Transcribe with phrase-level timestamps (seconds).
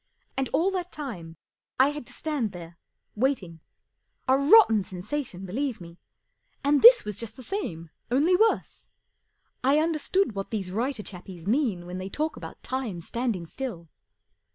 [0.35, 1.37] And all that time
[1.79, 2.79] I had to stand there,
[3.13, 3.59] waiting.
[4.27, 5.99] A rotten sensation, believe me,
[6.63, 8.89] and this was just the same, only worse.
[9.63, 13.89] I understood what these writer chappies mean when they talk about time standing still.